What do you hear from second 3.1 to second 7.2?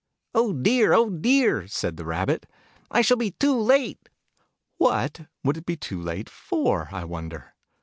be too late!" What would it be too late for, I